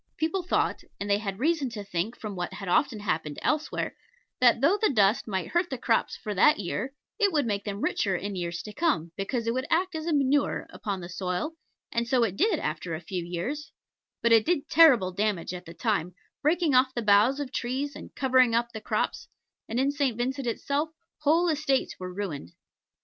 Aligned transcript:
People 0.17 0.41
thought 0.41 0.83
and 0.99 1.07
they 1.07 1.19
had 1.19 1.37
reason 1.37 1.69
to 1.69 1.83
think 1.83 2.17
from 2.19 2.35
what 2.35 2.53
had 2.53 2.67
often 2.67 2.99
happened 3.01 3.37
elsewhere 3.43 3.95
that 4.39 4.59
though 4.59 4.79
the 4.81 4.89
dust 4.89 5.27
might 5.27 5.49
hurt 5.49 5.69
the 5.69 5.77
crops 5.77 6.17
for 6.17 6.33
that 6.33 6.57
year, 6.57 6.95
it 7.19 7.31
would 7.31 7.45
make 7.45 7.65
them 7.65 7.81
richer 7.81 8.15
in 8.15 8.35
years 8.35 8.63
to 8.63 8.73
come, 8.73 9.11
because 9.15 9.45
it 9.45 9.53
would 9.53 9.67
act 9.69 9.93
as 9.93 10.07
manure 10.07 10.65
upon 10.71 11.01
the 11.01 11.07
soil; 11.07 11.51
and 11.91 12.07
so 12.07 12.23
it 12.23 12.35
did 12.35 12.57
after 12.57 12.95
a 12.95 12.99
few 12.99 13.23
years; 13.23 13.71
but 14.23 14.31
it 14.31 14.43
did 14.43 14.67
terrible 14.67 15.11
damage 15.11 15.53
at 15.53 15.65
the 15.65 15.73
time, 15.75 16.15
breaking 16.41 16.73
off 16.73 16.95
the 16.95 17.03
boughs 17.03 17.39
of 17.39 17.51
trees 17.51 17.95
and 17.95 18.15
covering 18.15 18.55
up 18.55 18.71
the 18.71 18.81
crops; 18.81 19.27
and 19.69 19.79
in 19.79 19.91
St. 19.91 20.17
Vincent 20.17 20.47
itself 20.47 20.89
whole 21.19 21.47
estates 21.47 21.99
were 21.99 22.11
ruined. 22.11 22.53